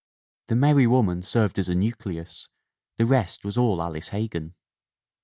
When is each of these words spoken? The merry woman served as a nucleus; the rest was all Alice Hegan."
The 0.47 0.55
merry 0.55 0.87
woman 0.87 1.21
served 1.21 1.59
as 1.59 1.69
a 1.69 1.75
nucleus; 1.75 2.49
the 2.97 3.05
rest 3.05 3.45
was 3.45 3.55
all 3.55 3.79
Alice 3.83 4.07
Hegan." 4.07 4.55